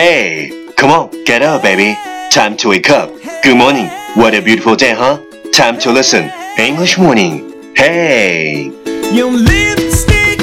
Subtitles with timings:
[0.00, 1.98] Hey, come on, get up, baby.
[2.30, 3.10] Time to wake up.
[3.42, 3.88] Good morning.
[4.14, 5.20] What a beautiful day, huh?
[5.52, 6.30] Time to listen.
[6.56, 7.74] English morning.
[7.74, 8.66] Hey.
[9.12, 10.42] Your lipstick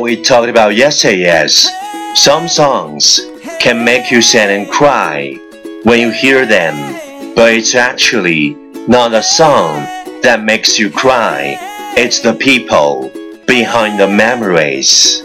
[0.00, 1.70] What we talked about yesterday is
[2.14, 3.20] some songs
[3.60, 5.36] can make you sad and cry
[5.84, 6.74] when you hear them,
[7.34, 8.56] but it's actually
[8.88, 9.86] not a song
[10.22, 11.56] that makes you cry.
[11.96, 13.10] It's the people
[13.46, 15.22] behind the memories.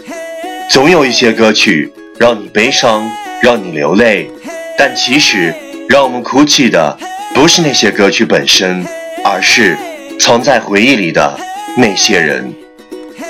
[0.70, 3.10] 总有一些歌曲让你悲伤，
[3.42, 4.30] 让你流泪，
[4.78, 5.54] 但其实
[5.88, 6.96] 让我们哭泣的
[7.34, 8.86] 不是那些歌曲本身，
[9.24, 9.76] 而是
[10.20, 11.38] 藏在回忆里的
[11.76, 12.54] 那些人。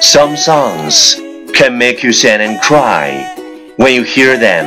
[0.01, 1.17] Some songs
[1.57, 3.35] can make you sad and cry
[3.77, 4.67] when you hear them,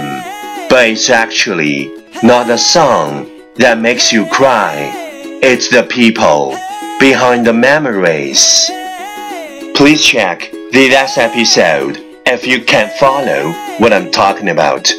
[0.69, 1.89] but it's actually
[2.23, 4.91] not the song that makes you cry.
[5.41, 6.57] It's the people
[6.99, 8.69] behind the memories.
[9.75, 14.89] Please check the last episode if you can follow what I'm talking about.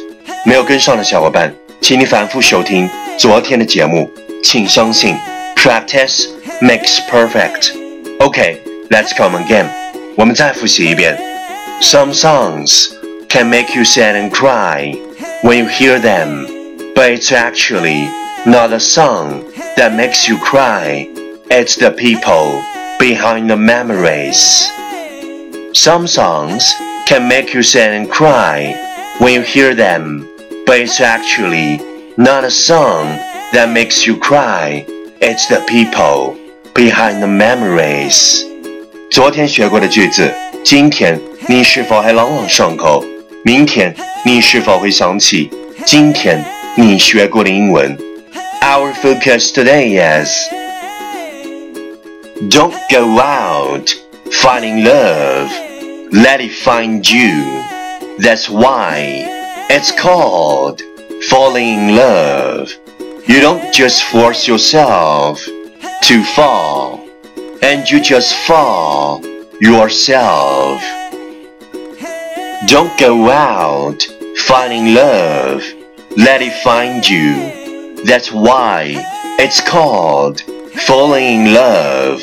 [0.45, 4.09] 没有跟上的小伙伴，请你反复收听昨天的节目。
[4.43, 5.15] 请相信，
[5.55, 6.27] practice
[6.61, 7.71] makes perfect.
[8.19, 8.59] Okay,
[8.89, 9.65] let's come again.
[10.15, 11.17] 我们再复习一遍。
[11.82, 12.96] Some songs
[13.28, 14.92] can make you sad and cry
[15.42, 16.46] when you hear them,
[16.94, 18.04] but it's actually
[18.46, 21.08] not a song that makes you cry.
[21.50, 22.62] It's the people
[23.00, 24.70] behind the memories.
[25.76, 26.72] Some songs
[27.04, 30.20] can make you sad and cry when you hear them,
[30.64, 31.80] but it's actually
[32.16, 33.06] not a song
[33.52, 34.86] that makes you cry.
[35.20, 36.38] It's the people
[36.74, 38.51] behind the memories.
[39.11, 43.03] 昨天学过的句子，今天你是否还朗朗上口？
[43.43, 45.49] 明天你是否会想起
[45.85, 46.43] 今天
[46.75, 47.97] 你学过的英文？
[48.61, 50.29] Our focus today is
[52.49, 53.89] Don't go out
[54.31, 55.49] finding love,
[56.11, 57.63] let it find you.
[58.19, 59.25] That's why
[59.69, 60.81] it's called
[61.29, 62.69] falling in love.
[63.25, 65.39] You don't just force yourself
[66.03, 66.90] to fall,
[67.61, 69.21] and you just fall
[69.59, 70.81] yourself.
[72.67, 74.03] Don't go out
[74.47, 75.63] finding love,
[76.15, 78.03] let it find you.
[78.05, 78.95] That's why
[79.39, 80.41] it's called
[80.85, 82.21] falling in love.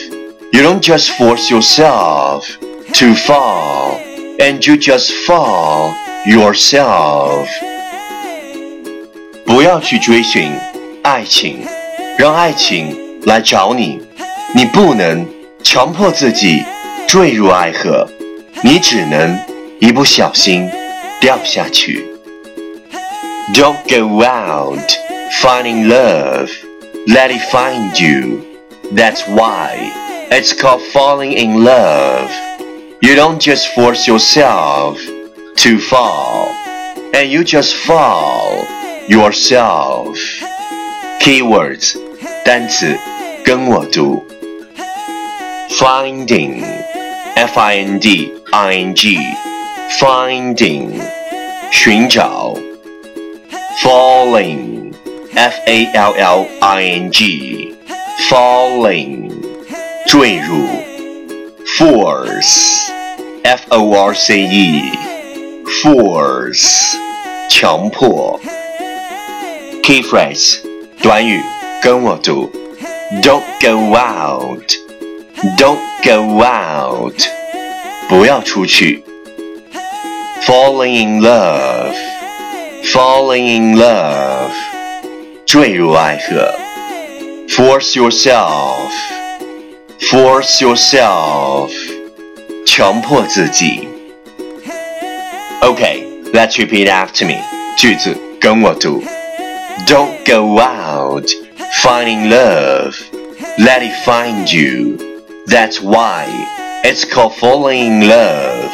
[0.53, 2.47] You don't just force yourself
[2.95, 3.99] to fall,
[4.39, 5.93] and you just fall
[6.25, 7.49] yourself.
[9.45, 10.53] 不要去追寻
[11.03, 11.67] 爱情，
[12.17, 14.01] 让爱情来找你。
[14.55, 15.27] 你不能
[15.63, 16.65] 强迫自己
[17.07, 18.09] 坠入爱河，
[18.63, 19.39] 你只能
[19.81, 20.71] 一不小心
[21.21, 22.07] 掉下去。
[23.53, 24.91] Don't go out
[25.43, 26.49] finding love,
[27.07, 28.41] let it find you.
[28.95, 29.93] That's why
[30.31, 32.31] it's called falling in love.
[33.01, 34.99] You don't just force yourself
[35.57, 36.49] to fall,
[37.13, 38.65] and you just fall
[39.09, 40.17] yourself.
[41.21, 41.97] Keywords
[42.45, 42.99] 单词
[43.45, 44.25] 跟我读。
[45.71, 46.63] Finding,
[47.37, 49.19] F-I-N-D-I-N-G,
[49.99, 51.03] finding
[51.71, 52.55] 寻找。
[53.83, 54.95] Falling,
[55.35, 56.47] F-A-L-L-I-N-G,
[58.31, 59.31] falling
[60.07, 60.69] 坠入。
[61.77, 62.91] Force,
[63.43, 64.93] F-O-R-C-E,
[65.83, 66.95] force
[67.49, 68.41] 强迫。
[69.83, 70.61] Key phrase
[71.03, 71.43] 短语，
[71.83, 72.51] 跟我读。
[73.23, 74.78] Don't go out.
[75.57, 77.29] Don't go out.
[78.09, 79.05] 不要出去。
[80.43, 81.95] Falling in love.
[82.85, 84.51] Falling in love.
[85.47, 86.55] 坠入爱河。
[87.49, 88.91] Force yourself.
[90.01, 91.71] Force yourself.
[92.67, 93.89] 强迫自己。
[95.61, 97.43] Okay, let's repeat after me.
[97.77, 99.03] 句子跟我读。
[99.87, 101.31] Don't go out
[101.83, 102.95] finding love.
[103.59, 105.08] Let it find you.
[105.50, 106.28] That's why
[106.86, 108.72] it's called falling in love.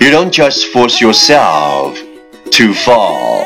[0.00, 1.98] You don't just force yourself
[2.50, 3.42] to fall,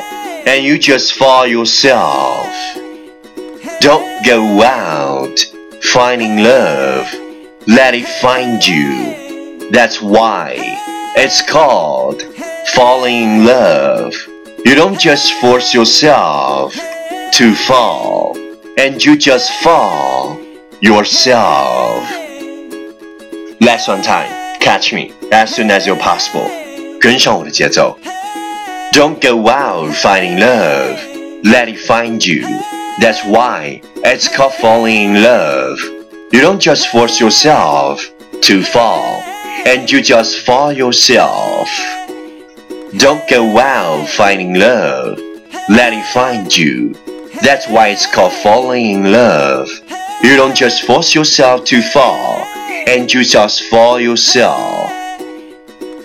[0.47, 2.47] and you just fall yourself.
[3.81, 5.41] Don't go out
[5.82, 7.12] finding love.
[7.67, 9.69] Let it find you.
[9.73, 10.55] That's why
[11.17, 12.23] it's called
[12.76, 14.14] falling in love.
[14.64, 18.37] You don't just force yourself to fall,
[18.79, 20.41] and you just fall
[20.81, 22.22] yourself.
[23.62, 24.30] Last one time,
[24.60, 26.50] catch me as soon as you're possible.
[27.00, 27.98] 跟上我的节奏。
[28.92, 30.98] Don't go out finding love.
[31.44, 32.48] Let it find you.
[33.00, 35.80] That's why it's called falling in love.
[36.31, 38.01] You don't just force yourself
[38.42, 39.22] to fall,
[39.66, 41.69] and you just fall yourself.
[42.98, 45.19] Don't go out finding love.
[45.69, 46.95] Let it find you.
[47.44, 49.69] That's why it's called falling in love.
[50.24, 52.39] You don't just force yourself to fall,
[52.87, 54.90] And you just for yourself.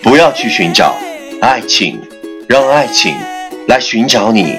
[0.03, 0.95] 不要去寻找
[1.41, 2.01] 爱情，
[2.47, 3.15] 让爱情
[3.68, 4.57] 来寻找你。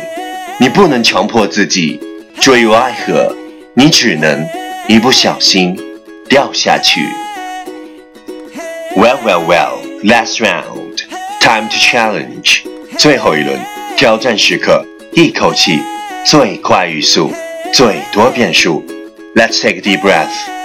[0.59, 2.01] 你不能强迫自己
[2.41, 3.35] 坠入爱河，
[3.75, 4.47] 你只能
[4.89, 5.79] 一不小心
[6.29, 7.01] 掉下去。
[8.97, 9.79] Well, well, well.
[10.03, 10.99] Last round.
[11.41, 12.63] Time to challenge.
[12.99, 13.59] 最后一轮
[13.97, 15.81] 挑战时刻，一口气
[16.25, 17.33] 最快语速，
[17.73, 18.85] 最多变数。
[19.35, 20.58] Let's take a deep breath.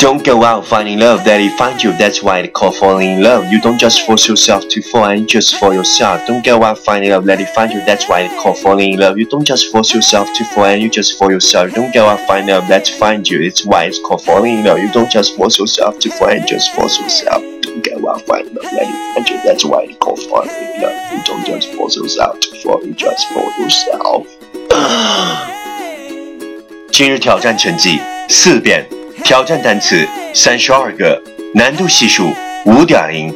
[0.00, 1.90] Don't go out finding love that it finds you.
[1.96, 3.50] That's why it called falling in love.
[3.50, 6.26] You don't just force yourself to fall and just fall yourself.
[6.26, 7.84] Don't go out finding love that it finds you.
[7.84, 9.18] That's why it called falling in love.
[9.18, 11.72] You don't just force yourself to fall and you just fall yourself.
[11.72, 13.40] Don't go out finding love that finds you.
[13.40, 14.78] It's why it's called falling in love.
[14.78, 17.42] You don't just force yourself to fall and just force yourself.
[17.62, 19.40] Don't go out finding love that it finds you.
[19.42, 21.12] That's why it called falling in love.
[21.12, 22.84] You don't just force yourself to fall.
[22.84, 24.26] You just fall yourself.
[26.92, 28.99] 今日挑战成绩四遍。
[29.23, 31.21] 挑战单词三十二个，
[31.53, 32.33] 难度系数
[32.65, 33.33] 五点零。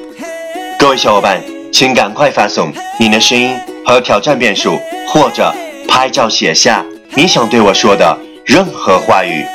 [0.78, 1.42] 各位小伙伴，
[1.72, 3.56] 请赶快发送你的声音
[3.86, 5.54] 和挑战遍数，或者
[5.88, 6.86] 拍照写下
[7.16, 9.46] 你想对我说的任何话语。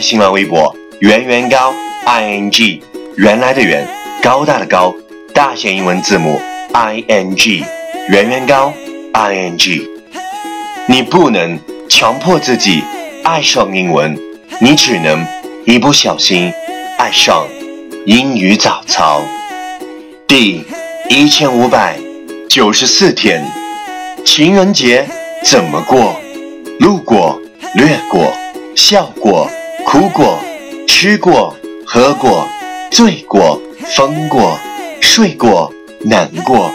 [0.00, 1.74] 新浪微博圆圆高
[2.04, 2.82] i n g
[3.16, 3.86] 原来的圆
[4.22, 4.94] 高大的高
[5.32, 6.40] 大写英文字母
[6.72, 7.64] i n g
[8.08, 8.72] 圆圆高
[9.12, 9.86] i n g。
[10.88, 11.58] 你不能
[11.88, 12.82] 强迫自己
[13.22, 14.16] 爱上英文，
[14.60, 15.24] 你只能。
[15.68, 16.52] 一不小心
[16.96, 17.44] 爱上
[18.06, 19.20] 英语早操，
[20.24, 20.64] 第
[21.08, 21.98] 一千五百
[22.48, 23.44] 九十四天，
[24.24, 25.04] 情人节
[25.42, 26.14] 怎么过？
[26.78, 27.40] 路过，
[27.74, 28.32] 略过，
[28.76, 29.50] 笑过，
[29.84, 30.38] 哭过，
[30.86, 31.52] 吃过，
[31.84, 32.48] 喝过，
[32.92, 33.60] 醉过，
[33.96, 34.56] 疯过，
[35.00, 35.72] 睡过，
[36.04, 36.70] 难过，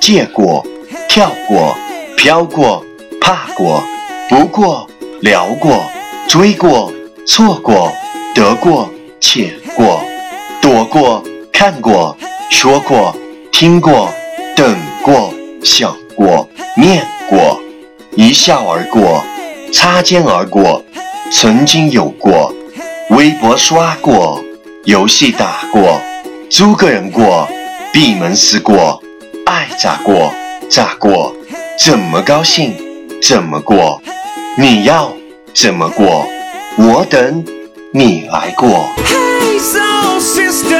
[0.00, 0.66] 借过，
[1.10, 1.76] 跳过，
[2.16, 2.82] 飘过，
[3.20, 3.84] 怕过，
[4.30, 4.88] 不过，
[5.20, 5.84] 聊过，
[6.26, 6.90] 追过，
[7.26, 7.92] 错过。
[8.34, 8.88] 得过
[9.20, 10.02] 且过，
[10.60, 11.22] 躲过
[11.52, 12.16] 看过，
[12.50, 13.14] 说过。
[13.52, 14.08] 听过，
[14.56, 17.60] 等过想过念过，
[18.16, 19.22] 一笑而过，
[19.70, 20.82] 擦肩而过，
[21.30, 22.54] 曾经有过，
[23.10, 24.42] 微博刷过，
[24.84, 26.00] 游戏打过，
[26.48, 27.46] 租个人过，
[27.92, 29.02] 闭门思过，
[29.44, 30.32] 爱咋过。
[30.70, 31.34] 咋过，
[31.78, 32.72] 怎么高兴
[33.20, 34.00] 怎么过，
[34.56, 35.12] 你要
[35.52, 36.24] 怎么过，
[36.78, 37.44] 我等。
[37.92, 38.94] 你来过。
[38.98, 40.79] Hey, so sister.